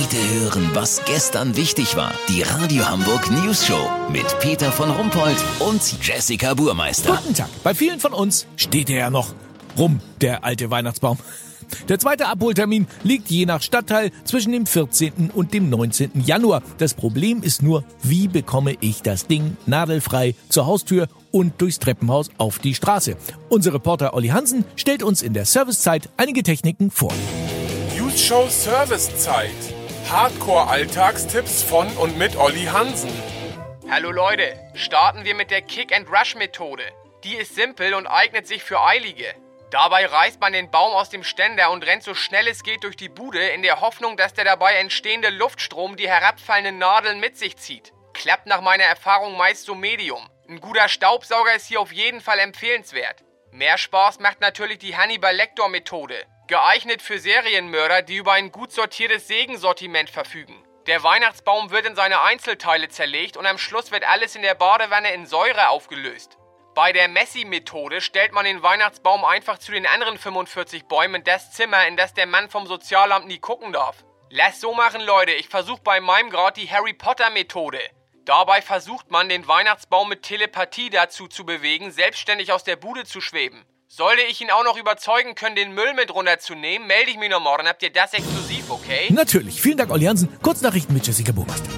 Heute 0.00 0.16
hören, 0.40 0.70
was 0.74 1.02
gestern 1.06 1.56
wichtig 1.56 1.96
war. 1.96 2.12
Die 2.28 2.42
Radio 2.42 2.88
Hamburg 2.88 3.28
News 3.32 3.66
Show 3.66 3.90
mit 4.12 4.38
Peter 4.38 4.70
von 4.70 4.90
Rumpold 4.90 5.36
und 5.58 5.82
Jessica 6.00 6.54
Burmeister. 6.54 7.16
Guten 7.16 7.34
Tag. 7.34 7.48
Bei 7.64 7.74
vielen 7.74 7.98
von 7.98 8.12
uns 8.12 8.46
steht 8.54 8.90
er 8.90 8.98
ja 8.98 9.10
noch 9.10 9.34
rum, 9.76 10.00
der 10.20 10.44
alte 10.44 10.70
Weihnachtsbaum. 10.70 11.18
Der 11.88 11.98
zweite 11.98 12.28
Abholtermin 12.28 12.86
liegt 13.02 13.28
je 13.28 13.44
nach 13.44 13.60
Stadtteil 13.60 14.12
zwischen 14.22 14.52
dem 14.52 14.66
14. 14.66 15.30
und 15.34 15.52
dem 15.52 15.68
19. 15.68 16.12
Januar. 16.24 16.62
Das 16.78 16.94
Problem 16.94 17.42
ist 17.42 17.62
nur, 17.62 17.82
wie 18.02 18.28
bekomme 18.28 18.76
ich 18.80 19.02
das 19.02 19.26
Ding 19.26 19.56
nadelfrei 19.66 20.36
zur 20.48 20.66
Haustür 20.66 21.08
und 21.32 21.60
durchs 21.60 21.80
Treppenhaus 21.80 22.30
auf 22.38 22.60
die 22.60 22.76
Straße. 22.76 23.16
Unser 23.48 23.74
Reporter 23.74 24.14
Olli 24.14 24.28
Hansen 24.28 24.64
stellt 24.76 25.02
uns 25.02 25.22
in 25.22 25.32
der 25.32 25.44
Servicezeit 25.44 26.08
einige 26.16 26.44
Techniken 26.44 26.92
vor. 26.92 27.12
News 27.96 28.20
Show 28.20 28.46
Servicezeit. 28.48 29.77
Hardcore-Alltagstipps 30.10 31.62
von 31.62 31.86
und 31.98 32.16
mit 32.16 32.34
Olli 32.34 32.64
Hansen. 32.64 33.12
Hallo 33.90 34.10
Leute, 34.10 34.58
starten 34.72 35.26
wir 35.26 35.34
mit 35.34 35.50
der 35.50 35.60
Kick-and-Rush-Methode. 35.60 36.82
Die 37.24 37.34
ist 37.34 37.54
simpel 37.54 37.92
und 37.92 38.06
eignet 38.06 38.46
sich 38.46 38.62
für 38.62 38.80
Eilige. 38.80 39.34
Dabei 39.70 40.06
reißt 40.06 40.40
man 40.40 40.54
den 40.54 40.70
Baum 40.70 40.94
aus 40.94 41.10
dem 41.10 41.24
Ständer 41.24 41.70
und 41.70 41.84
rennt 41.84 42.04
so 42.04 42.14
schnell 42.14 42.48
es 42.48 42.62
geht 42.62 42.84
durch 42.84 42.96
die 42.96 43.10
Bude 43.10 43.48
in 43.48 43.60
der 43.60 43.82
Hoffnung, 43.82 44.16
dass 44.16 44.32
der 44.32 44.46
dabei 44.46 44.76
entstehende 44.76 45.28
Luftstrom 45.28 45.96
die 45.96 46.08
herabfallenden 46.08 46.78
Nadeln 46.78 47.20
mit 47.20 47.36
sich 47.36 47.58
zieht. 47.58 47.92
Klappt 48.14 48.46
nach 48.46 48.62
meiner 48.62 48.84
Erfahrung 48.84 49.36
meist 49.36 49.66
so 49.66 49.74
medium. 49.74 50.26
Ein 50.48 50.62
guter 50.62 50.88
Staubsauger 50.88 51.54
ist 51.54 51.66
hier 51.66 51.82
auf 51.82 51.92
jeden 51.92 52.22
Fall 52.22 52.38
empfehlenswert. 52.38 53.24
Mehr 53.52 53.76
Spaß 53.76 54.20
macht 54.20 54.40
natürlich 54.40 54.78
die 54.78 54.96
Hannibal 54.96 55.36
Lecter 55.36 55.68
Methode. 55.68 56.24
Geeignet 56.48 57.02
für 57.02 57.18
Serienmörder, 57.18 58.00
die 58.00 58.16
über 58.16 58.32
ein 58.32 58.50
gut 58.50 58.72
sortiertes 58.72 59.28
Sägensortiment 59.28 60.08
verfügen. 60.08 60.64
Der 60.86 61.02
Weihnachtsbaum 61.02 61.70
wird 61.70 61.84
in 61.84 61.94
seine 61.94 62.22
Einzelteile 62.22 62.88
zerlegt 62.88 63.36
und 63.36 63.44
am 63.44 63.58
Schluss 63.58 63.90
wird 63.90 64.08
alles 64.08 64.34
in 64.34 64.40
der 64.40 64.54
Badewanne 64.54 65.12
in 65.12 65.26
Säure 65.26 65.68
aufgelöst. 65.68 66.38
Bei 66.74 66.94
der 66.94 67.08
Messi-Methode 67.08 68.00
stellt 68.00 68.32
man 68.32 68.46
den 68.46 68.62
Weihnachtsbaum 68.62 69.26
einfach 69.26 69.58
zu 69.58 69.72
den 69.72 69.84
anderen 69.84 70.16
45 70.16 70.86
Bäumen 70.86 71.16
in 71.16 71.24
das 71.24 71.52
Zimmer, 71.52 71.86
in 71.86 71.98
das 71.98 72.14
der 72.14 72.26
Mann 72.26 72.48
vom 72.48 72.66
Sozialamt 72.66 73.26
nie 73.26 73.40
gucken 73.40 73.74
darf. 73.74 74.02
Lass 74.30 74.58
so 74.58 74.72
machen, 74.72 75.02
Leute. 75.02 75.32
Ich 75.32 75.50
versuche 75.50 75.82
bei 75.82 76.00
meinem 76.00 76.30
Grad 76.30 76.56
die 76.56 76.70
Harry 76.70 76.94
Potter-Methode. 76.94 77.80
Dabei 78.24 78.62
versucht 78.62 79.10
man, 79.10 79.28
den 79.28 79.46
Weihnachtsbaum 79.46 80.08
mit 80.08 80.22
Telepathie 80.22 80.88
dazu 80.88 81.28
zu 81.28 81.44
bewegen, 81.44 81.90
selbstständig 81.90 82.52
aus 82.52 82.64
der 82.64 82.76
Bude 82.76 83.04
zu 83.04 83.20
schweben. 83.20 83.66
Sollte 83.90 84.20
ich 84.30 84.42
ihn 84.42 84.50
auch 84.50 84.64
noch 84.64 84.76
überzeugen 84.76 85.34
können, 85.34 85.56
den 85.56 85.72
Müll 85.72 85.94
mit 85.94 86.14
runterzunehmen, 86.14 86.86
melde 86.86 87.10
ich 87.10 87.16
mich 87.16 87.30
noch 87.30 87.40
morgen. 87.40 87.66
Habt 87.66 87.82
ihr 87.82 87.90
das 87.90 88.12
exklusiv, 88.12 88.68
okay? 88.68 89.06
Natürlich. 89.10 89.62
Vielen 89.62 89.78
Dank, 89.78 89.90
Olli 89.90 90.04
Hansen. 90.04 90.28
Kurznachrichten 90.42 90.94
mit 90.94 91.06
Jessica 91.06 91.32
Burmeister. 91.32 91.70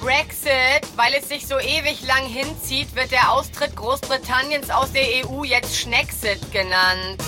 Brexit, 0.00 0.84
weil 0.96 1.14
es 1.14 1.28
sich 1.28 1.46
so 1.46 1.56
ewig 1.60 2.02
lang 2.04 2.26
hinzieht, 2.26 2.92
wird 2.96 3.12
der 3.12 3.30
Austritt 3.30 3.76
Großbritanniens 3.76 4.70
aus 4.70 4.90
der 4.90 5.04
EU 5.24 5.44
jetzt 5.44 5.76
Schnexit 5.76 6.50
genannt. 6.50 7.22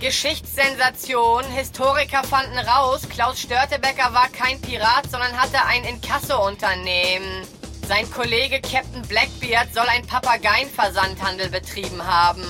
Geschichtssensation. 0.00 1.44
Historiker 1.44 2.24
fanden 2.24 2.58
raus, 2.58 3.08
Klaus 3.08 3.40
Störtebecker 3.40 4.12
war 4.12 4.28
kein 4.28 4.60
Pirat, 4.60 5.08
sondern 5.08 5.40
hatte 5.40 5.64
ein 5.64 5.84
Inkasso-Unternehmen. 5.84 7.46
Sein 7.86 8.10
Kollege 8.10 8.60
Captain 8.60 9.02
Blackbeard 9.02 9.72
soll 9.72 9.86
ein 9.86 10.04
Papageienversandhandel 10.04 11.48
betrieben 11.48 12.04
haben. 12.04 12.42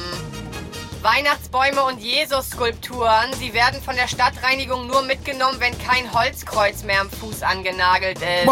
Weihnachtsbäume 1.03 1.83
und 1.85 1.99
Jesus-Skulpturen, 2.01 3.33
sie 3.39 3.53
werden 3.53 3.81
von 3.83 3.97
der 3.97 4.09
Stadtreinigung 4.09 4.87
nur 4.87 5.03
mitgenommen, 5.03 5.59
wenn 5.61 5.77
kein 5.79 6.13
Holzkreuz 6.13 6.85
mehr 6.85 7.01
am 7.01 7.11
Fuß 7.11 7.43
angenagelt 7.43 8.19
ist. 8.19 8.49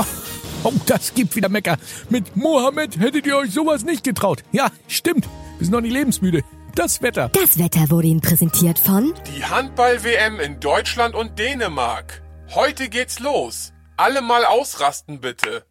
Oh, 0.63 0.73
das 0.87 1.13
gibt 1.15 1.37
wieder 1.37 1.49
Mecker. 1.49 1.77
Mit 2.09 2.37
Mohammed 2.37 2.99
hättet 2.99 3.27
ihr 3.27 3.37
euch 3.37 3.53
sowas 3.53 3.85
nicht 3.85 4.03
getraut. 4.05 4.43
Ja, 4.53 4.71
stimmt. 4.89 5.27
Wir 5.59 5.67
sind 5.67 5.73
noch 5.73 5.81
nicht 5.83 5.93
lebensmüde. 5.93 6.43
Das 6.75 7.03
Wetter. 7.03 7.29
Das 7.29 7.59
Wetter 7.59 7.91
wurde 7.91 8.09
Ihnen 8.09 8.21
präsentiert 8.21 8.79
von 8.79 9.15
Die 9.37 9.45
Handball-WM 9.45 10.41
in 10.41 10.59
Deutschland 10.61 11.15
und 11.15 11.39
Dänemark. 11.39 12.23
Heute 12.55 12.89
geht's 12.89 13.21
los. 13.21 13.73
Alle 13.97 14.23
mal 14.23 14.45
ausrasten 14.45 15.21
bitte. 15.21 15.65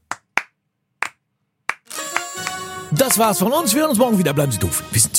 Das 2.91 3.17
war's 3.17 3.39
von 3.39 3.51
uns. 3.51 3.73
Wir 3.73 3.81
hören 3.81 3.89
uns 3.89 3.99
morgen 3.99 4.19
wieder. 4.19 4.33
Bleiben 4.33 4.51
Sie 4.51 4.59
doof. 4.59 4.83
Wir 4.91 5.01
sind 5.01 5.17